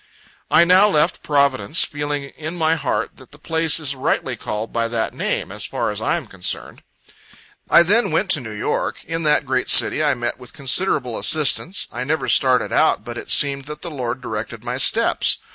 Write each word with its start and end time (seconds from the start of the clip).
I 0.49 0.63
now 0.65 0.89
left 0.89 1.21
Providence, 1.21 1.83
feeling 1.83 2.23
in 2.23 2.55
my 2.57 2.73
heart 2.73 3.17
that 3.17 3.31
the 3.31 3.37
place 3.37 3.79
is 3.79 3.93
rightly 3.95 4.35
called 4.35 4.73
by 4.73 4.87
that 4.87 5.13
name, 5.13 5.51
as 5.51 5.63
far 5.63 5.91
as 5.91 6.01
I 6.01 6.17
am 6.17 6.25
concerned. 6.25 6.81
I 7.69 7.83
then 7.83 8.09
went 8.09 8.31
to 8.31 8.41
New 8.41 8.49
York. 8.49 9.05
In 9.05 9.21
that 9.25 9.45
great 9.45 9.69
city, 9.69 10.03
I 10.03 10.15
met 10.15 10.39
with 10.39 10.53
considerable 10.53 11.19
assistance. 11.19 11.85
I 11.91 12.03
never 12.03 12.27
started 12.27 12.71
out, 12.73 13.03
but 13.03 13.15
it 13.15 13.29
seemed 13.29 13.65
that 13.65 13.83
the 13.83 13.91
Lord 13.91 14.21
directed 14.21 14.63
my 14.63 14.77
steps. 14.79 15.37